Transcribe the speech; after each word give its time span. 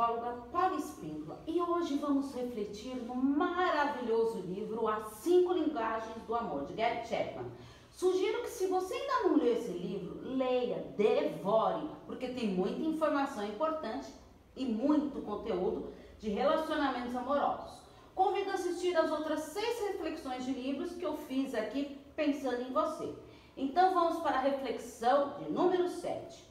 psicóloga 0.00 0.46
Paula 0.50 0.76
Espíndola 0.76 1.42
e 1.46 1.60
hoje 1.60 1.98
vamos 1.98 2.34
refletir 2.34 2.96
no 2.96 3.14
maravilhoso 3.14 4.40
livro 4.40 4.88
As 4.88 5.06
Cinco 5.16 5.52
Linguagens 5.52 6.22
do 6.26 6.34
Amor, 6.34 6.64
de 6.64 6.72
Gary 6.72 7.06
Chapman. 7.06 7.50
Sugiro 7.90 8.40
que 8.40 8.48
se 8.48 8.66
você 8.66 8.94
ainda 8.94 9.28
não 9.28 9.36
leu 9.36 9.52
esse 9.52 9.70
livro, 9.72 10.22
leia, 10.24 10.86
devore, 10.96 11.86
porque 12.06 12.28
tem 12.28 12.48
muita 12.48 12.80
informação 12.80 13.44
importante 13.44 14.08
e 14.56 14.64
muito 14.64 15.20
conteúdo 15.20 15.92
de 16.18 16.30
relacionamentos 16.30 17.14
amorosos. 17.14 17.82
Convido 18.14 18.52
a 18.52 18.54
assistir 18.54 18.96
as 18.96 19.10
outras 19.10 19.40
seis 19.40 19.80
reflexões 19.88 20.46
de 20.46 20.52
livros 20.52 20.92
que 20.92 21.04
eu 21.04 21.18
fiz 21.18 21.54
aqui 21.54 22.00
pensando 22.16 22.62
em 22.62 22.72
você. 22.72 23.14
Então 23.54 23.92
vamos 23.92 24.22
para 24.22 24.38
a 24.38 24.40
reflexão 24.40 25.34
de 25.40 25.52
número 25.52 25.90
7. 25.90 26.49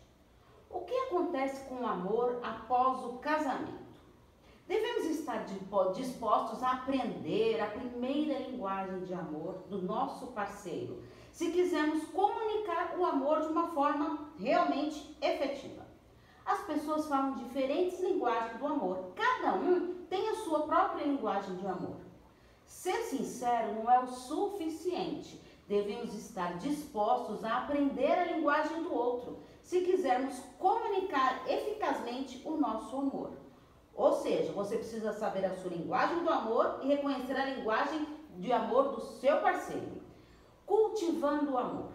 O 0.70 0.82
que 0.82 0.94
acontece 0.94 1.68
com 1.68 1.82
o 1.82 1.88
amor 1.88 2.40
após 2.44 3.04
o 3.04 3.14
casamento? 3.18 3.90
Devemos 4.68 5.06
estar 5.06 5.46
dispostos 5.94 6.62
a 6.62 6.74
aprender 6.74 7.60
a 7.60 7.72
primeira 7.72 8.38
linguagem 8.38 9.00
de 9.00 9.14
amor 9.14 9.64
do 9.68 9.82
nosso 9.82 10.28
parceiro, 10.28 11.02
se 11.32 11.52
quisermos 11.52 12.04
comunicar 12.10 12.96
o 13.00 13.04
amor 13.04 13.42
de 13.42 13.48
uma 13.48 13.70
forma 13.70 14.30
realmente 14.38 15.18
efetiva. 15.20 15.88
As 16.46 16.60
pessoas 16.66 17.08
falam 17.08 17.34
diferentes 17.34 18.00
linguagens 18.00 18.60
do 18.60 18.68
amor, 18.68 19.12
cada 19.16 19.56
um 19.56 20.06
tem 20.08 20.30
a 20.30 20.36
sua 20.36 20.68
própria 20.68 21.04
linguagem 21.04 21.56
de 21.56 21.66
amor. 21.66 21.98
Ser 22.66 23.02
sincero 23.04 23.74
não 23.74 23.92
é 23.92 24.00
o 24.00 24.08
suficiente 24.08 25.42
devemos 25.70 26.16
estar 26.16 26.58
dispostos 26.58 27.46
a 27.46 27.60
aprender 27.60 28.12
a 28.12 28.26
linguagem 28.34 28.82
do 28.82 28.92
outro, 28.92 29.38
se 29.70 29.82
quisermos 29.82 30.40
comunicar 30.58 31.44
eficazmente 31.48 32.42
o 32.44 32.58
nosso 32.58 32.96
amor. 32.98 33.34
Ou 33.94 34.14
seja, 34.14 34.52
você 34.52 34.78
precisa 34.78 35.14
saber 35.14 35.46
a 35.46 35.56
sua 35.58 35.70
linguagem 35.70 36.24
do 36.24 36.30
amor 36.32 36.80
e 36.82 36.88
reconhecer 36.88 37.36
a 37.36 37.46
linguagem 37.46 38.08
de 38.40 38.52
amor 38.52 38.96
do 38.96 39.02
seu 39.02 39.40
parceiro. 39.42 40.02
Cultivando 40.66 41.52
o 41.52 41.58
amor. 41.60 41.92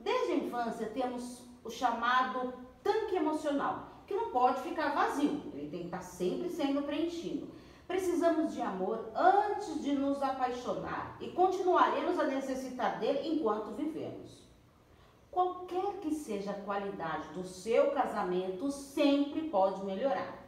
Desde 0.00 0.32
a 0.32 0.36
infância 0.36 0.88
temos 0.88 1.44
o 1.62 1.70
chamado 1.70 2.54
tanque 2.82 3.14
emocional, 3.14 4.02
que 4.04 4.14
não 4.14 4.32
pode 4.32 4.60
ficar 4.62 4.92
vazio, 4.92 5.42
ele 5.54 5.70
tem 5.70 5.80
que 5.82 5.86
estar 5.86 6.02
sempre 6.02 6.48
sendo 6.48 6.82
preenchido. 6.82 7.46
Precisamos 7.86 8.52
de 8.52 8.60
amor 8.60 9.12
antes 9.14 9.80
de 9.80 9.92
nos 9.92 10.20
apaixonar 10.20 11.16
e 11.20 11.28
continuaremos 11.28 12.18
a 12.18 12.24
necessitar 12.24 12.98
dele 12.98 13.28
enquanto 13.28 13.76
vivemos. 13.76 14.42
Qualquer 15.32 15.94
que 16.02 16.14
seja 16.14 16.50
a 16.50 16.60
qualidade 16.60 17.28
do 17.28 17.42
seu 17.42 17.90
casamento, 17.92 18.70
sempre 18.70 19.48
pode 19.48 19.82
melhorar. 19.82 20.44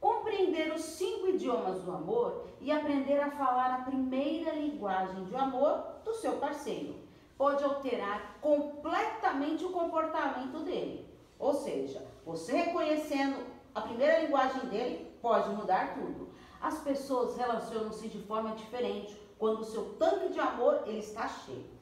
Compreender 0.00 0.72
os 0.74 0.82
cinco 0.82 1.28
idiomas 1.28 1.80
do 1.82 1.92
amor 1.92 2.44
e 2.60 2.72
aprender 2.72 3.20
a 3.20 3.30
falar 3.30 3.72
a 3.72 3.84
primeira 3.84 4.50
linguagem 4.50 5.24
de 5.26 5.36
amor 5.36 5.80
do 6.04 6.12
seu 6.12 6.38
parceiro 6.38 6.96
pode 7.36 7.62
alterar 7.62 8.38
completamente 8.40 9.64
o 9.64 9.70
comportamento 9.70 10.58
dele. 10.64 11.08
Ou 11.38 11.54
seja, 11.54 12.04
você 12.26 12.56
reconhecendo 12.56 13.46
a 13.72 13.80
primeira 13.80 14.22
linguagem 14.22 14.68
dele 14.70 15.08
pode 15.22 15.50
mudar 15.50 15.94
tudo. 15.94 16.30
As 16.60 16.80
pessoas 16.80 17.36
relacionam-se 17.36 18.08
de 18.08 18.18
forma 18.22 18.56
diferente 18.56 19.16
quando 19.38 19.60
o 19.60 19.64
seu 19.64 19.94
tanque 19.94 20.32
de 20.32 20.40
amor 20.40 20.82
ele 20.84 20.98
está 20.98 21.28
cheio. 21.28 21.78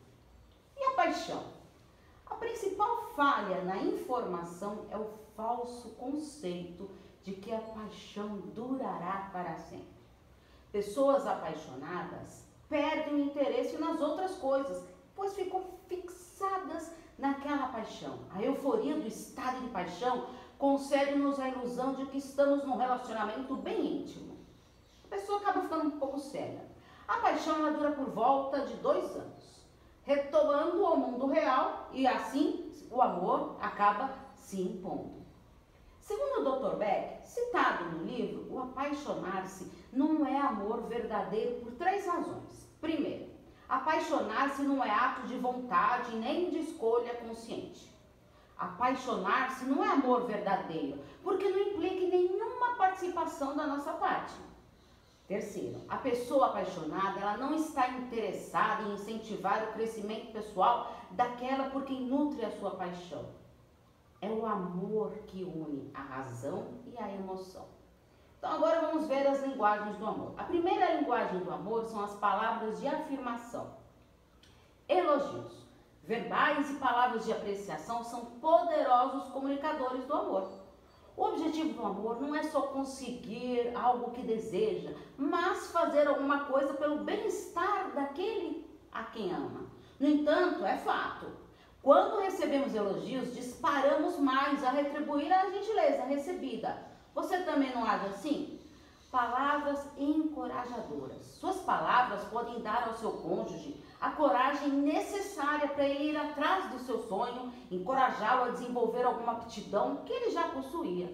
E 0.77 0.85
a 0.85 0.91
paixão? 0.91 1.56
A 2.27 2.35
principal 2.35 3.05
falha 3.15 3.63
na 3.63 3.77
informação 3.79 4.87
é 4.91 4.97
o 4.97 5.11
falso 5.37 5.91
conceito 5.91 6.91
de 7.23 7.33
que 7.33 7.53
a 7.53 7.61
paixão 7.61 8.39
durará 8.55 9.31
para 9.33 9.57
sempre. 9.57 9.97
Pessoas 10.71 11.27
apaixonadas 11.27 12.45
perdem 12.69 13.15
o 13.15 13.25
interesse 13.25 13.79
nas 13.79 14.01
outras 14.01 14.37
coisas, 14.37 14.85
pois 15.15 15.35
ficam 15.35 15.65
fixadas 15.89 16.93
naquela 17.19 17.69
paixão. 17.69 18.19
A 18.35 18.43
euforia 18.43 18.97
do 18.97 19.07
estado 19.07 19.61
de 19.61 19.69
paixão 19.69 20.27
concede-nos 20.59 21.41
a 21.41 21.49
ilusão 21.49 21.95
de 21.95 22.07
que 22.07 22.19
estamos 22.19 22.65
num 22.65 22.77
relacionamento 22.77 23.55
bem 23.57 24.03
íntimo 24.03 24.37
a 25.07 25.09
pessoa 25.09 25.39
acaba 25.39 25.63
ficando 25.63 25.87
um 25.87 25.99
pouco 25.99 26.19
cega. 26.19 26.61
A 27.07 27.19
paixão 27.19 27.57
ela 27.57 27.71
dura 27.71 27.93
por 27.93 28.11
volta 28.11 28.67
de 28.67 28.75
dois 28.75 29.05
anos, 29.15 29.56
retomando 30.07 30.87
ao 30.87 30.97
mundo 30.97 31.27
real 31.27 31.91
e 31.93 32.07
assim 32.07 32.71
o 32.91 33.03
amor 33.03 33.57
acaba 33.61 34.15
se 34.37 34.63
impondo. 34.63 35.27
Segundo 35.99 36.49
o 36.49 36.59
Dr. 36.61 36.77
Beck, 36.77 37.27
citado 37.27 37.87
no 37.87 38.05
livro, 38.05 38.47
o 38.49 38.63
apaixonar-se 38.63 39.69
não 39.93 40.25
é 40.25 40.39
amor 40.39 40.83
verdadeiro 40.83 41.57
por 41.57 41.73
três 41.73 42.07
razões. 42.07 42.71
Primeiro, 42.81 43.27
apaixonar-se 43.69 44.63
não 44.63 44.85
é 44.85 44.91
ato 44.91 45.27
de 45.27 45.37
vontade 45.37 46.15
nem 46.15 46.51
de 46.51 46.61
escolha 46.61 47.13
consciente. 47.17 47.93
Apaixonar-se 48.57 49.65
não 49.65 49.85
é 49.85 49.89
amor 49.89 50.27
verdadeiro, 50.27 51.03
porque 51.25 51.49
não 51.49 51.59
implica 51.59 52.07
nenhuma 52.07 52.77
participação 52.77 53.57
da 53.57 53.67
nossa 53.67 53.93
parte. 53.95 54.35
Terceiro, 55.27 55.81
a 55.89 55.97
pessoa 55.97 56.47
apaixonada, 56.47 57.19
ela 57.19 57.37
não 57.37 57.55
está 57.55 57.89
interessada 57.89 58.85
em 58.85 58.95
incentivar 58.95 59.65
o 59.65 59.73
crescimento 59.73 60.33
pessoal 60.33 60.93
daquela 61.11 61.71
por 61.71 61.85
quem 61.85 62.03
nutre 62.03 62.45
a 62.45 62.51
sua 62.53 62.71
paixão. 62.73 63.25
É 64.21 64.31
o 64.31 64.47
amor 64.47 65.13
que 65.27 65.43
une 65.43 65.91
a 65.93 66.01
razão 66.01 66.69
e 66.87 66.97
a 66.97 67.13
emoção. 67.13 67.67
Então 68.39 68.53
agora 68.53 68.81
vamos 68.81 69.09
ver 69.09 69.27
as 69.27 69.43
linguagens 69.43 69.97
do 69.97 70.07
amor. 70.07 70.33
A 70.39 70.45
primeira 70.45 70.95
linguagem 70.95 71.41
do 71.41 71.51
amor 71.51 71.85
são 71.87 72.05
as 72.05 72.15
palavras 72.15 72.79
de 72.81 72.87
afirmação. 72.87 73.75
Elogios. 74.89 75.67
Verbais 76.05 76.71
e 76.71 76.75
palavras 76.75 77.25
de 77.25 77.33
apreciação 77.33 78.05
são 78.05 78.27
poderosos 78.27 79.29
comunicadores 79.31 80.05
do 80.05 80.15
amor. 80.15 80.66
O 81.17 81.25
objetivo 81.25 81.73
do 81.73 81.87
amor 81.87 82.21
não 82.21 82.35
é 82.35 82.43
só 82.43 82.61
conseguir 82.63 83.75
algo 83.75 84.11
que 84.11 84.21
deseja, 84.21 84.91
mas 85.17 85.71
fazer 85.71 86.07
alguma 86.07 86.45
coisa 86.45 86.75
pelo 86.75 87.05
bem-estar 87.05 87.95
daquele 87.95 88.69
a 88.93 89.05
quem 89.05 89.33
ama. 89.33 89.65
No 89.99 90.07
entanto, 90.07 90.65
é 90.65 90.77
fato. 90.77 91.27
Quando 91.83 92.21
recebemos 92.21 92.75
elogios, 92.75 93.35
disparamos 93.35 94.19
mais 94.19 94.63
a 94.63 94.71
retribuir 94.71 95.33
a 95.33 95.49
gentileza 95.51 96.05
recebida. 96.05 96.77
Você 97.15 97.39
também 97.45 97.73
não 97.75 97.85
age 97.87 98.07
assim? 98.07 98.61
Palavras 99.11 99.87
encorajadoras. 99.97 101.25
Suas 101.41 101.57
palavras 101.59 102.25
podem 102.25 102.61
dar 102.61 102.89
ao 102.89 102.95
seu 102.95 103.13
cônjuge 103.13 103.83
a 104.01 104.11
coragem 104.11 104.71
necessária 104.71 105.69
para 105.69 105.89
ele 105.89 106.11
ir 106.11 106.17
atrás 106.17 106.71
do 106.71 106.79
seu 106.79 107.03
sonho, 107.03 107.53
encorajá-lo 107.71 108.45
a 108.45 108.51
desenvolver 108.51 109.05
alguma 109.05 109.33
aptidão 109.33 109.97
que 110.05 110.13
ele 110.13 110.31
já 110.31 110.49
possuía. 110.49 111.13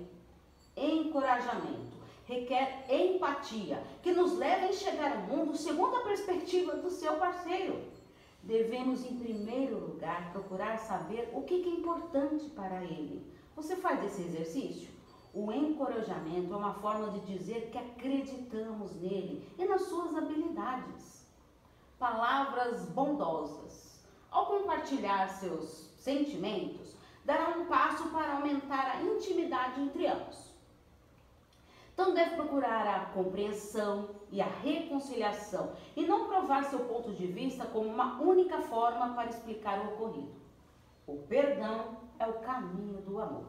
Encorajamento 0.77 2.03
requer 2.25 2.87
empatia, 2.89 3.83
que 4.03 4.13
nos 4.13 4.37
leva 4.39 4.67
a 4.67 4.69
enxergar 4.71 5.17
o 5.17 5.21
mundo 5.23 5.57
segundo 5.57 5.97
a 5.97 6.03
perspectiva 6.03 6.77
do 6.77 6.91
seu 6.91 7.15
parceiro. 7.15 7.81
Devemos, 8.43 9.05
em 9.05 9.17
primeiro 9.19 9.79
lugar, 9.79 10.33
procurar 10.33 10.79
saber 10.79 11.31
o 11.33 11.43
que 11.43 11.55
é 11.55 11.69
importante 11.69 12.47
para 12.51 12.83
ele. 12.83 13.25
Você 13.55 13.77
faz 13.77 14.03
esse 14.05 14.23
exercício? 14.23 14.91
O 15.35 15.53
encorajamento 15.53 16.53
é 16.53 16.57
uma 16.57 16.75
forma 16.75 17.11
de 17.11 17.21
dizer 17.21 17.71
que 17.71 17.79
acreditamos 17.79 18.95
nele 19.01 19.47
e 19.59 19.65
nas 19.65 19.83
suas 19.83 20.15
habilidades 20.17 21.22
palavras 22.03 22.85
bondosas. 22.87 24.05
Ao 24.29 24.47
compartilhar 24.47 25.29
seus 25.29 25.89
sentimentos, 25.97 26.97
dará 27.25 27.51
um 27.51 27.67
passo 27.67 28.09
para 28.11 28.33
aumentar 28.33 28.91
a 28.91 29.03
intimidade 29.03 29.81
entre 29.81 30.09
ambos. 30.09 30.51
Então 31.95 32.13
deve 32.13 32.35
procurar 32.35 32.89
a 32.89 33.05
compreensão 33.13 34.09
e 34.33 34.43
a 34.43 34.47
reconciliação 34.47 35.75
e 35.95 36.05
não 36.05 36.27
provar 36.27 36.65
seu 36.65 36.81
ponto 36.81 37.13
de 37.13 37.29
vista 37.29 37.67
como 37.67 37.89
uma 37.89 38.21
única 38.21 38.61
forma 38.63 39.15
para 39.15 39.31
explicar 39.31 39.79
o 39.79 39.93
ocorrido. 39.95 40.35
O 41.07 41.19
perdão 41.29 41.99
é 42.19 42.27
o 42.27 42.41
caminho 42.41 43.01
do 43.03 43.21
amor. 43.21 43.47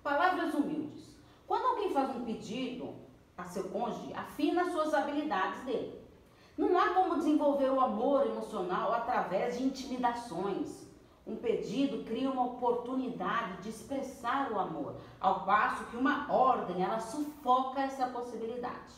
Palavras 0.00 0.54
humildes. 0.54 1.18
Quando 1.44 1.66
alguém 1.66 1.90
faz 1.90 2.14
um 2.14 2.24
pedido 2.24 2.94
a 3.36 3.44
seu 3.46 3.64
cônjuge, 3.64 4.14
afina 4.14 4.70
suas 4.70 4.94
habilidades 4.94 5.64
dele. 5.64 6.00
Não 6.60 6.78
há 6.78 6.90
como 6.90 7.16
desenvolver 7.16 7.70
o 7.70 7.80
amor 7.80 8.26
emocional 8.26 8.92
através 8.92 9.56
de 9.56 9.64
intimidações. 9.64 10.86
Um 11.26 11.34
pedido 11.36 12.04
cria 12.04 12.30
uma 12.30 12.44
oportunidade 12.44 13.62
de 13.62 13.70
expressar 13.70 14.52
o 14.52 14.58
amor, 14.58 14.96
ao 15.18 15.46
passo 15.46 15.86
que 15.86 15.96
uma 15.96 16.30
ordem 16.30 16.84
ela 16.84 17.00
sufoca 17.00 17.80
essa 17.80 18.08
possibilidade. 18.08 18.92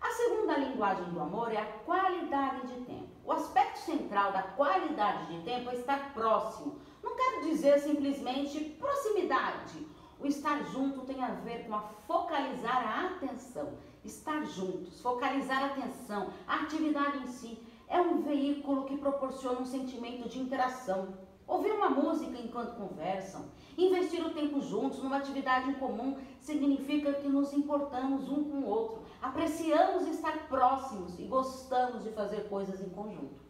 A 0.00 0.10
segunda 0.10 0.58
linguagem 0.58 1.04
do 1.10 1.20
amor 1.20 1.52
é 1.52 1.58
a 1.58 1.72
qualidade 1.84 2.66
de 2.66 2.80
tempo. 2.86 3.06
O 3.24 3.30
aspecto 3.30 3.78
central 3.78 4.32
da 4.32 4.42
qualidade 4.42 5.32
de 5.32 5.40
tempo 5.44 5.70
é 5.70 5.76
estar 5.76 6.12
próximo. 6.12 6.80
Não 7.00 7.14
quero 7.14 7.42
dizer 7.42 7.78
simplesmente 7.78 8.58
proximidade. 8.80 9.86
O 10.18 10.26
estar 10.26 10.64
junto 10.72 11.06
tem 11.06 11.22
a 11.22 11.34
ver 11.34 11.68
com 11.68 11.76
a 11.76 11.82
focalizar 12.08 12.84
a 12.84 13.06
atenção. 13.14 13.78
Estar 14.08 14.42
juntos, 14.46 15.02
focalizar 15.02 15.62
a 15.64 15.66
atenção, 15.66 16.30
a 16.46 16.62
atividade 16.62 17.18
em 17.18 17.26
si 17.26 17.58
é 17.86 18.00
um 18.00 18.22
veículo 18.22 18.86
que 18.86 18.96
proporciona 18.96 19.60
um 19.60 19.66
sentimento 19.66 20.26
de 20.30 20.38
interação. 20.38 21.08
Ouvir 21.46 21.72
uma 21.72 21.90
música 21.90 22.38
enquanto 22.40 22.76
conversam, 22.76 23.44
investir 23.76 24.26
o 24.26 24.32
tempo 24.32 24.62
juntos 24.62 25.02
numa 25.02 25.18
atividade 25.18 25.68
em 25.68 25.74
comum 25.74 26.16
significa 26.40 27.12
que 27.12 27.28
nos 27.28 27.52
importamos 27.52 28.30
um 28.30 28.44
com 28.44 28.60
o 28.60 28.66
outro, 28.66 29.02
apreciamos 29.20 30.06
estar 30.08 30.48
próximos 30.48 31.18
e 31.18 31.24
gostamos 31.24 32.02
de 32.02 32.10
fazer 32.12 32.48
coisas 32.48 32.80
em 32.80 32.88
conjunto. 32.88 33.42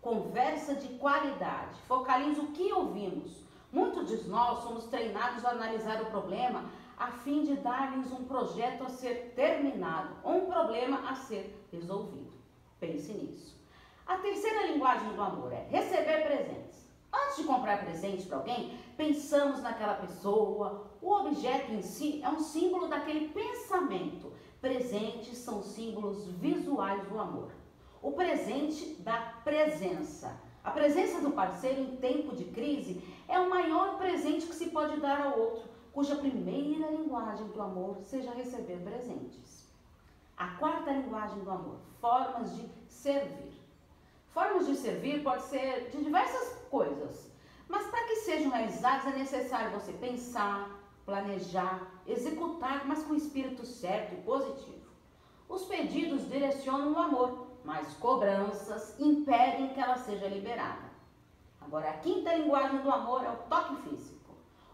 Conversa 0.00 0.76
de 0.76 0.88
qualidade, 0.96 1.78
focaliza 1.82 2.40
o 2.40 2.52
que 2.52 2.72
ouvimos. 2.72 3.44
Muitos 3.70 4.08
de 4.08 4.28
nós 4.28 4.62
somos 4.62 4.86
treinados 4.86 5.44
a 5.44 5.50
analisar 5.50 6.00
o 6.00 6.06
problema 6.06 6.70
a 6.98 7.08
fim 7.08 7.44
de 7.44 7.56
dar-lhes 7.56 8.12
um 8.12 8.24
projeto 8.24 8.84
a 8.84 8.88
ser 8.88 9.32
terminado 9.34 10.16
ou 10.22 10.44
um 10.44 10.46
problema 10.46 11.08
a 11.08 11.14
ser 11.14 11.66
resolvido. 11.72 12.32
Pense 12.78 13.12
nisso. 13.12 13.54
A 14.06 14.18
terceira 14.18 14.66
linguagem 14.66 15.12
do 15.14 15.22
amor 15.22 15.52
é 15.52 15.66
receber 15.70 16.24
presentes. 16.24 16.84
Antes 17.12 17.36
de 17.36 17.44
comprar 17.44 17.84
presentes 17.84 18.26
para 18.26 18.38
alguém, 18.38 18.78
pensamos 18.96 19.62
naquela 19.62 19.94
pessoa. 19.94 20.90
O 21.00 21.12
objeto 21.12 21.72
em 21.72 21.82
si 21.82 22.20
é 22.22 22.28
um 22.28 22.40
símbolo 22.40 22.88
daquele 22.88 23.28
pensamento. 23.28 24.32
Presentes 24.60 25.38
são 25.38 25.62
símbolos 25.62 26.26
visuais 26.26 27.06
do 27.08 27.18
amor. 27.18 27.52
O 28.02 28.12
presente 28.12 28.94
da 28.96 29.16
presença. 29.44 30.38
A 30.62 30.70
presença 30.70 31.20
do 31.20 31.30
parceiro 31.30 31.80
em 31.80 31.96
tempo 31.96 32.34
de 32.34 32.44
crise 32.44 33.02
é 33.28 33.38
o 33.38 33.50
maior 33.50 33.96
presente 33.96 34.46
que 34.46 34.54
se 34.54 34.70
pode 34.70 35.00
dar 35.00 35.20
ao 35.20 35.38
outro, 35.38 35.68
cuja 35.94 36.16
primeira 36.16 36.90
linguagem 36.90 37.46
do 37.46 37.62
amor 37.62 37.98
seja 38.02 38.32
receber 38.32 38.78
presentes. 38.82 39.72
A 40.36 40.48
quarta 40.56 40.90
linguagem 40.90 41.38
do 41.44 41.50
amor, 41.50 41.76
formas 42.00 42.56
de 42.56 42.68
servir. 42.88 43.54
Formas 44.30 44.66
de 44.66 44.74
servir 44.74 45.22
pode 45.22 45.44
ser 45.44 45.90
de 45.90 46.02
diversas 46.02 46.58
coisas, 46.68 47.30
mas 47.68 47.86
para 47.86 48.08
que 48.08 48.16
sejam 48.16 48.50
realizadas 48.50 49.14
é 49.14 49.18
necessário 49.18 49.70
você 49.70 49.92
pensar, 49.92 50.68
planejar, 51.06 51.88
executar, 52.08 52.84
mas 52.84 53.04
com 53.04 53.14
espírito 53.14 53.64
certo 53.64 54.14
e 54.14 54.22
positivo. 54.22 54.84
Os 55.48 55.64
pedidos 55.66 56.28
direcionam 56.28 56.92
o 56.92 56.98
amor, 56.98 57.46
mas 57.64 57.94
cobranças 57.94 58.98
impedem 58.98 59.72
que 59.72 59.78
ela 59.78 59.96
seja 59.96 60.26
liberada. 60.26 60.92
Agora, 61.60 61.90
a 61.90 61.98
quinta 61.98 62.34
linguagem 62.34 62.80
do 62.80 62.90
amor 62.90 63.24
é 63.24 63.30
o 63.30 63.48
toque 63.48 63.76
físico. 63.88 64.14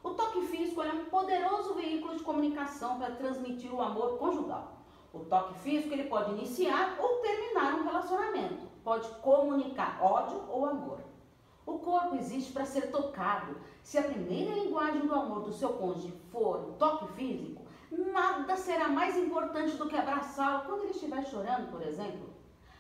O 0.02 0.10
toque 0.10 0.46
físico 0.46 0.82
é 0.82 0.92
um 0.92 1.04
poderoso 1.20 1.74
veículo 1.74 2.16
de 2.16 2.22
comunicação 2.22 2.98
para 2.98 3.14
transmitir 3.14 3.72
o 3.72 3.80
amor 3.80 4.18
conjugal. 4.18 4.78
O 5.12 5.20
toque 5.20 5.58
físico 5.60 5.94
ele 5.94 6.04
pode 6.04 6.32
iniciar 6.32 6.96
ou 6.98 7.20
terminar 7.20 7.74
um 7.74 7.84
relacionamento 7.84 8.70
pode 8.82 9.08
comunicar 9.20 9.98
ódio 10.02 10.42
ou 10.48 10.66
amor. 10.66 11.00
O 11.66 11.78
corpo 11.78 12.16
existe 12.16 12.52
para 12.52 12.64
ser 12.64 12.90
tocado. 12.90 13.56
Se 13.82 13.98
a 13.98 14.02
primeira 14.02 14.54
linguagem 14.54 15.06
do 15.06 15.14
amor 15.14 15.42
do 15.42 15.52
seu 15.52 15.74
cônjuge 15.74 16.12
for 16.32 16.56
o 16.56 16.72
toque 16.72 17.06
físico, 17.12 17.62
nada 17.90 18.56
será 18.56 18.88
mais 18.88 19.16
importante 19.16 19.76
do 19.76 19.86
que 19.86 19.96
abraçá-lo 19.96 20.64
quando 20.64 20.82
ele 20.82 20.92
estiver 20.92 21.24
chorando, 21.26 21.70
por 21.70 21.82
exemplo. 21.82 22.30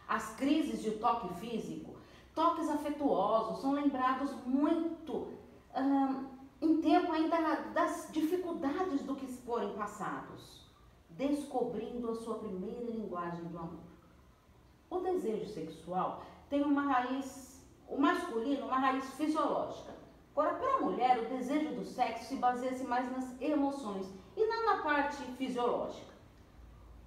As 0.08 0.34
crises 0.34 0.82
de 0.82 0.92
toque 0.92 1.32
físico, 1.34 1.94
toques 2.34 2.68
afetuosos, 2.68 3.60
são 3.60 3.72
lembrados 3.72 4.32
muito 4.44 5.28
hum, 5.76 6.24
em 6.60 6.80
tempo 6.80 7.10
ainda 7.12 7.38
das 7.72 8.08
dificuldades 8.12 9.02
do 9.02 9.16
que 9.16 9.26
forem 9.26 9.72
passados, 9.72 10.68
descobrindo 11.10 12.10
a 12.10 12.14
sua 12.14 12.38
primeira 12.38 12.90
linguagem 12.90 13.44
do 13.44 13.58
amor. 13.58 13.90
O 14.90 14.98
desejo 14.98 15.46
sexual 15.46 16.22
tem 16.48 16.62
uma 16.62 16.82
raiz, 16.82 17.64
o 17.88 17.96
masculino, 17.96 18.66
uma 18.66 18.78
raiz 18.78 19.04
fisiológica. 19.14 19.94
Agora, 20.32 20.54
para 20.54 20.76
a 20.76 20.80
mulher, 20.80 21.18
o 21.18 21.36
desejo 21.36 21.74
do 21.74 21.84
sexo 21.84 22.26
se 22.26 22.36
baseia 22.36 22.76
mais 22.84 23.10
nas 23.10 23.40
emoções 23.40 24.06
e 24.36 24.46
não 24.46 24.66
na 24.66 24.82
parte 24.82 25.22
fisiológica. 25.36 26.10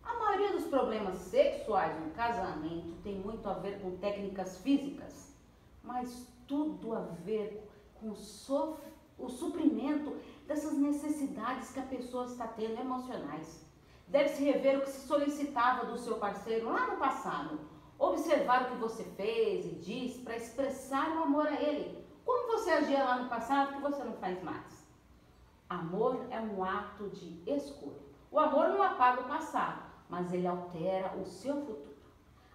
A 0.04 0.14
maioria 0.16 0.52
dos 0.52 0.66
problemas 0.66 1.18
sexuais 1.18 2.00
no 2.00 2.12
casamento 2.12 3.02
tem 3.04 3.16
muito 3.16 3.48
a 3.48 3.54
ver 3.54 3.82
com 3.82 3.98
técnicas 3.98 4.58
físicas, 4.60 5.34
mas 5.82 6.28
tudo 6.48 6.94
a 6.94 7.00
ver 7.00 7.68
com 8.00 8.10
o, 8.10 8.78
o 9.18 9.30
suprimento 9.30 10.16
dessas 10.48 10.74
necessidades 10.74 11.72
que 11.72 11.80
a 11.80 11.84
pessoa 11.84 12.26
está 12.26 12.48
tendo 12.48 12.80
emocionais. 12.80 13.66
Deve-se 14.08 14.44
rever 14.44 14.78
o 14.78 14.82
que 14.82 14.90
se 14.90 15.08
solicitava 15.08 15.86
do 15.86 15.98
seu 15.98 16.18
parceiro 16.18 16.72
lá 16.72 16.88
no 16.92 16.98
passado, 16.98 17.60
observar 17.98 18.64
o 18.64 18.72
que 18.72 18.82
você 18.82 19.04
fez 19.04 19.66
e 19.66 19.76
disse 19.76 20.20
para 20.20 20.36
expressar 20.36 21.16
o 21.16 21.24
amor 21.24 21.48
a 21.48 21.62
ele. 21.62 22.04
Como 22.26 22.52
você 22.52 22.72
agia 22.72 23.04
lá 23.04 23.20
no 23.20 23.30
passado 23.30 23.74
que 23.74 23.82
você 23.82 24.04
não 24.04 24.14
faz 24.14 24.42
mais? 24.44 24.84
Amor 25.70 26.26
é 26.30 26.40
um 26.40 26.64
ato 26.64 27.10
de 27.10 27.42
escolha. 27.50 28.04
O 28.30 28.40
amor 28.40 28.70
não 28.70 28.84
apaga 28.84 29.22
o 29.22 29.28
passado, 29.28 29.84
mas 30.10 30.34
ele 30.34 30.48
altera 30.48 31.16
o 31.18 31.26
seu 31.26 31.56
futuro. 31.56 31.94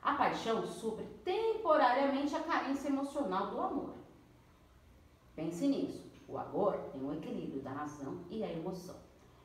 A 0.02 0.14
paixão 0.14 0.66
supre 0.66 1.04
temporariamente 1.24 2.34
a 2.34 2.42
carência 2.42 2.88
emocional 2.88 3.48
do 3.48 3.60
amor. 3.60 3.94
Pense 5.34 5.66
nisso. 5.66 6.07
O 6.28 6.36
amor 6.36 6.78
o 6.94 7.06
um 7.06 7.14
equilíbrio 7.14 7.62
da 7.62 7.70
razão 7.70 8.18
e 8.28 8.44
a 8.44 8.52
emoção. 8.52 8.96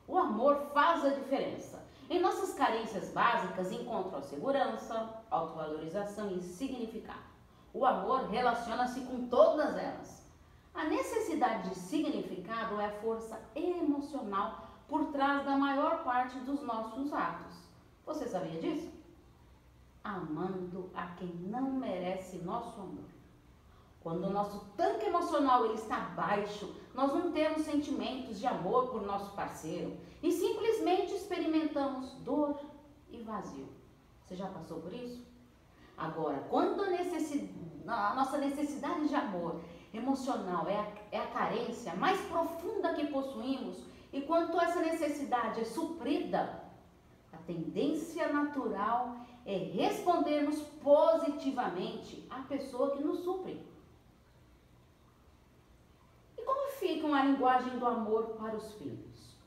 O 0.06 0.18
amor 0.18 0.66
faz 0.74 1.02
a 1.02 1.08
diferença. 1.08 1.82
Em 2.10 2.20
nossas 2.20 2.52
carências 2.52 3.10
básicas 3.10 3.72
encontram 3.72 4.22
segurança, 4.22 5.24
autovalorização 5.30 6.30
e 6.30 6.42
significado. 6.42 7.32
O 7.72 7.86
amor 7.86 8.28
relaciona-se 8.28 9.00
com 9.00 9.26
todas 9.28 9.74
elas. 9.78 10.26
A 10.74 10.84
necessidade 10.84 11.70
de 11.70 11.76
significado 11.76 12.78
é 12.78 12.86
a 12.86 13.00
força 13.00 13.40
emocional 13.54 14.68
por 14.86 15.06
trás 15.06 15.42
da 15.46 15.56
maior 15.56 16.04
parte 16.04 16.38
dos 16.40 16.62
nossos 16.62 17.10
atos. 17.14 17.56
Você 18.04 18.28
sabia 18.28 18.60
disso? 18.60 18.92
Amando 20.02 20.90
a 20.94 21.06
quem 21.14 21.34
não 21.46 21.72
merece 21.72 22.36
nosso 22.38 22.78
amor. 22.78 23.08
Quando 24.04 24.26
o 24.26 24.30
nosso 24.30 24.60
tanque 24.76 25.06
emocional 25.06 25.64
ele 25.64 25.76
está 25.76 25.98
baixo, 25.98 26.76
nós 26.92 27.10
não 27.14 27.32
temos 27.32 27.62
sentimentos 27.62 28.38
de 28.38 28.46
amor 28.46 28.88
por 28.88 29.00
nosso 29.00 29.34
parceiro 29.34 29.96
e 30.22 30.30
simplesmente 30.30 31.14
experimentamos 31.14 32.12
dor 32.16 32.60
e 33.10 33.22
vazio. 33.22 33.66
Você 34.22 34.36
já 34.36 34.46
passou 34.48 34.82
por 34.82 34.92
isso? 34.92 35.26
Agora, 35.96 36.36
quando 36.50 36.82
a, 36.82 36.90
necessidade, 36.90 37.54
a 37.86 38.14
nossa 38.14 38.36
necessidade 38.36 39.08
de 39.08 39.14
amor 39.14 39.62
emocional 39.94 40.68
é 40.68 40.76
a, 40.76 40.86
é 41.10 41.18
a 41.20 41.28
carência 41.28 41.94
mais 41.94 42.20
profunda 42.26 42.92
que 42.92 43.06
possuímos, 43.06 43.84
e 44.12 44.20
quando 44.20 44.60
essa 44.60 44.80
necessidade 44.80 45.62
é 45.62 45.64
suprida, 45.64 46.62
a 47.32 47.38
tendência 47.38 48.30
natural 48.30 49.16
é 49.46 49.56
respondermos 49.56 50.60
positivamente 50.82 52.26
à 52.28 52.40
pessoa 52.42 52.90
que 52.90 53.02
nos 53.02 53.20
supre. 53.20 53.72
Ficam 56.84 57.14
a 57.14 57.24
linguagem 57.24 57.78
do 57.78 57.86
amor 57.86 58.36
para 58.38 58.54
os 58.54 58.74
filhos. 58.74 59.38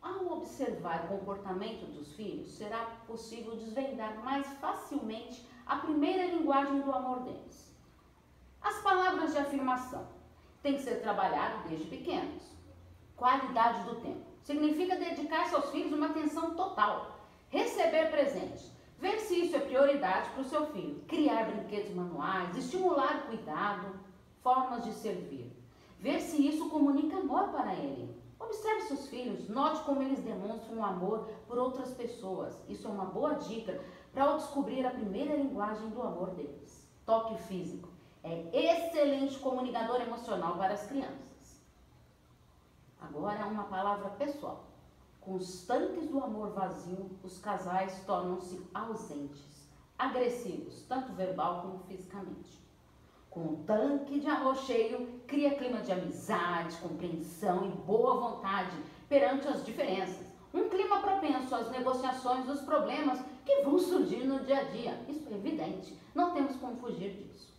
Ao 0.00 0.38
observar 0.38 1.04
o 1.04 1.18
comportamento 1.18 1.84
dos 1.92 2.14
filhos, 2.14 2.48
será 2.56 2.96
possível 3.06 3.56
desvendar 3.56 4.24
mais 4.24 4.46
facilmente 4.54 5.46
a 5.66 5.76
primeira 5.76 6.24
linguagem 6.24 6.80
do 6.80 6.90
amor 6.90 7.20
deles. 7.24 7.76
As 8.62 8.78
palavras 8.78 9.32
de 9.32 9.38
afirmação 9.38 10.08
têm 10.62 10.76
que 10.76 10.82
ser 10.82 11.02
trabalhadas 11.02 11.68
desde 11.68 11.88
pequenos. 11.88 12.42
Qualidade 13.16 13.82
do 13.84 13.96
tempo 13.96 14.24
significa 14.42 14.96
dedicar 14.96 15.50
seus 15.50 15.70
filhos 15.70 15.92
uma 15.92 16.06
atenção 16.06 16.54
total. 16.54 17.20
Receber 17.50 18.10
presentes, 18.10 18.72
ver 18.98 19.20
se 19.20 19.42
isso 19.42 19.56
é 19.56 19.60
prioridade 19.60 20.30
para 20.30 20.40
o 20.40 20.44
seu 20.44 20.66
filho. 20.68 21.04
Criar 21.06 21.50
brinquedos 21.50 21.94
manuais, 21.94 22.56
estimular 22.56 23.16
o 23.18 23.26
cuidado, 23.26 24.00
formas 24.42 24.84
de 24.84 24.92
servir 24.92 25.55
ver 25.98 26.20
se 26.20 26.46
isso 26.46 26.68
comunica 26.68 27.16
amor 27.16 27.48
para 27.48 27.74
ele. 27.74 28.14
Observe 28.38 28.82
seus 28.82 29.08
filhos, 29.08 29.48
note 29.48 29.82
como 29.84 30.02
eles 30.02 30.20
demonstram 30.20 30.84
amor 30.84 31.28
por 31.48 31.58
outras 31.58 31.92
pessoas. 31.94 32.54
Isso 32.68 32.86
é 32.86 32.90
uma 32.90 33.06
boa 33.06 33.34
dica 33.34 33.82
para 34.12 34.36
descobrir 34.36 34.86
a 34.86 34.90
primeira 34.90 35.34
linguagem 35.34 35.88
do 35.90 36.02
amor 36.02 36.30
deles. 36.30 36.86
Toque 37.04 37.36
físico. 37.42 37.88
É 38.22 38.50
excelente 38.52 39.38
comunicador 39.38 40.00
emocional 40.00 40.56
para 40.56 40.74
as 40.74 40.86
crianças. 40.86 41.60
Agora 43.00 43.46
uma 43.46 43.64
palavra 43.64 44.10
pessoal. 44.10 44.64
Com 45.20 45.34
os 45.34 45.64
tanques 45.64 46.08
do 46.08 46.22
amor 46.22 46.50
vazio, 46.50 47.10
os 47.22 47.38
casais 47.38 48.04
tornam-se 48.04 48.64
ausentes, 48.72 49.68
agressivos, 49.98 50.82
tanto 50.88 51.12
verbal 51.12 51.62
como 51.62 51.78
fisicamente. 51.80 52.65
Com 53.36 53.42
um 53.42 53.64
tanque 53.66 54.18
de 54.18 54.30
amor 54.30 54.56
cheio, 54.56 55.20
cria 55.26 55.56
clima 55.56 55.80
de 55.80 55.92
amizade, 55.92 56.74
compreensão 56.78 57.66
e 57.66 57.68
boa 57.68 58.14
vontade 58.18 58.74
perante 59.10 59.46
as 59.46 59.62
diferenças. 59.62 60.26
Um 60.54 60.70
clima 60.70 61.00
propenso 61.00 61.54
às 61.54 61.70
negociações 61.70 62.46
dos 62.46 62.62
problemas 62.62 63.22
que 63.44 63.60
vão 63.60 63.78
surgir 63.78 64.24
no 64.24 64.40
dia 64.40 64.60
a 64.60 64.64
dia. 64.64 64.98
Isso 65.06 65.28
é 65.30 65.34
evidente, 65.34 66.00
não 66.14 66.32
temos 66.32 66.56
como 66.56 66.78
fugir 66.78 67.10
disso. 67.10 67.54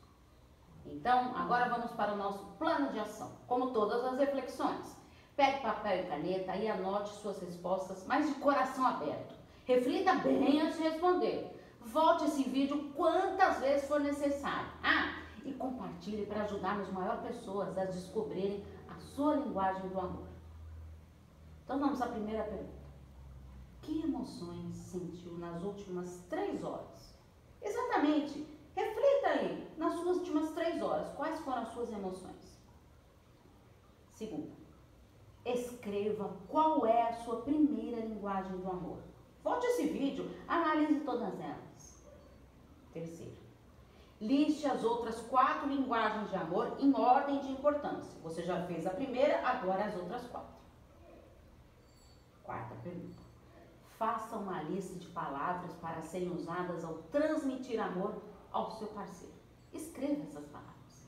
Então, 0.84 1.38
agora 1.38 1.70
vamos 1.70 1.92
para 1.92 2.14
o 2.14 2.18
nosso 2.18 2.44
plano 2.58 2.92
de 2.92 3.00
ação, 3.00 3.34
como 3.46 3.70
todas 3.70 4.04
as 4.04 4.18
reflexões. 4.18 4.98
Pegue 5.36 5.62
papel 5.62 6.00
e 6.00 6.08
caneta 6.08 6.56
e 6.56 6.68
anote 6.68 7.14
suas 7.18 7.40
respostas, 7.40 8.04
mas 8.08 8.28
de 8.28 8.34
coração 8.40 8.84
aberto. 8.84 9.36
Reflita 9.66 10.16
bem 10.16 10.60
antes 10.60 10.78
de 10.78 10.86
responder. 10.86 11.56
Volte 11.82 12.26
esse 12.26 12.42
vídeo 12.50 12.92
quantas 12.96 13.60
vezes 13.60 13.88
for 13.88 14.00
necessário. 14.00 14.72
Ah, 14.84 15.17
e 15.48 15.54
compartilhe 15.54 16.26
para 16.26 16.44
ajudar 16.44 16.80
as 16.80 16.92
maiores 16.92 17.22
pessoas 17.22 17.78
a 17.78 17.86
descobrirem 17.86 18.64
a 18.90 19.00
sua 19.00 19.36
linguagem 19.38 19.88
do 19.90 20.00
amor. 20.00 20.28
Então 21.64 21.80
vamos 21.80 22.02
à 22.02 22.08
primeira 22.08 22.44
pergunta. 22.44 22.88
Que 23.82 24.04
emoções 24.04 24.76
sentiu 24.76 25.38
nas 25.38 25.64
últimas 25.64 26.22
três 26.30 26.64
horas? 26.64 27.16
Exatamente. 27.62 28.46
Reflita 28.76 29.28
aí, 29.28 29.74
nas 29.78 29.94
suas 29.94 30.18
últimas 30.18 30.52
três 30.52 30.82
horas, 30.82 31.10
quais 31.16 31.40
foram 31.40 31.64
as 31.64 31.70
suas 31.70 31.92
emoções? 31.92 32.58
Segunda, 34.14 34.52
escreva 35.46 36.36
qual 36.48 36.86
é 36.86 37.04
a 37.04 37.14
sua 37.14 37.42
primeira 37.42 38.02
linguagem 38.02 38.58
do 38.58 38.70
amor. 38.70 39.00
Volte 39.44 39.66
esse 39.68 39.88
vídeo, 39.88 40.30
analise 40.48 41.00
todas 41.02 41.40
elas. 41.40 42.04
Terceiro, 42.92 43.47
liste 44.20 44.66
as 44.66 44.84
outras 44.84 45.22
quatro 45.22 45.68
linguagens 45.68 46.30
de 46.30 46.36
amor 46.36 46.76
em 46.80 46.94
ordem 46.94 47.40
de 47.40 47.52
importância. 47.52 48.20
Você 48.24 48.44
já 48.44 48.66
fez 48.66 48.86
a 48.86 48.92
primeira, 48.92 49.48
agora 49.48 49.86
as 49.86 49.96
outras 49.96 50.26
quatro. 50.28 50.56
Quarta 52.44 52.76
pergunta. 52.76 53.22
Faça 53.98 54.36
uma 54.38 54.62
lista 54.64 54.98
de 54.98 55.08
palavras 55.08 55.74
para 55.76 56.02
serem 56.02 56.32
usadas 56.32 56.84
ao 56.84 56.96
transmitir 57.12 57.80
amor 57.80 58.22
ao 58.52 58.72
seu 58.72 58.88
parceiro. 58.88 59.34
Escreva 59.74 60.24
essas 60.24 60.46
palavras. 60.46 61.08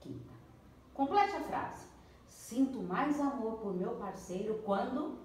Quinta. 0.00 0.32
Complete 0.94 1.36
a 1.36 1.44
frase. 1.44 1.86
Sinto 2.28 2.82
mais 2.82 3.20
amor 3.20 3.58
por 3.58 3.74
meu 3.74 3.96
parceiro 3.96 4.62
quando. 4.64 5.18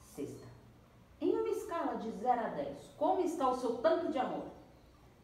Sexta. 0.00 0.45
De 2.02 2.10
0 2.10 2.40
a 2.40 2.48
10, 2.48 2.94
como 2.98 3.20
está 3.22 3.48
o 3.48 3.56
seu 3.56 3.78
tanque 3.78 4.12
de 4.12 4.18
amor? 4.18 4.44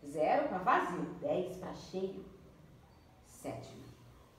0 0.04 0.48
para 0.48 0.58
vazio, 0.58 1.04
10 1.20 1.56
para 1.56 1.74
cheio. 1.74 2.24
Sétima. 3.26 3.84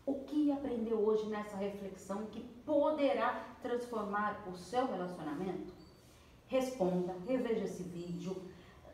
O 0.05 0.15
que 0.25 0.51
aprendeu 0.51 0.99
hoje 0.99 1.27
nessa 1.27 1.55
reflexão 1.55 2.25
que 2.25 2.41
poderá 2.65 3.45
transformar 3.61 4.43
o 4.47 4.57
seu 4.57 4.87
relacionamento? 4.87 5.73
Responda, 6.47 7.15
reveja 7.25 7.65
esse 7.65 7.83
vídeo, 7.83 8.35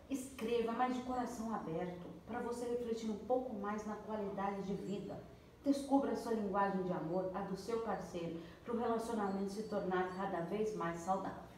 escreva, 0.09 0.71
mas 0.73 0.95
de 0.95 1.01
coração 1.03 1.53
aberto, 1.53 2.07
para 2.27 2.39
você 2.39 2.65
refletir 2.65 3.09
um 3.09 3.17
pouco 3.19 3.55
mais 3.55 3.85
na 3.87 3.95
qualidade 3.95 4.61
de 4.63 4.73
vida. 4.73 5.17
Descubra 5.63 6.11
a 6.11 6.15
sua 6.15 6.33
linguagem 6.33 6.83
de 6.83 6.91
amor, 6.91 7.31
a 7.33 7.41
do 7.41 7.57
seu 7.57 7.81
parceiro, 7.81 8.39
para 8.63 8.73
o 8.73 8.79
relacionamento 8.79 9.51
se 9.51 9.63
tornar 9.63 10.15
cada 10.15 10.41
vez 10.41 10.75
mais 10.75 10.99
saudável. 10.99 11.49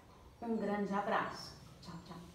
Um 0.42 0.56
grande 0.56 0.94
abraço. 0.94 1.61
Ciao, 1.82 2.00
ciao. 2.08 2.31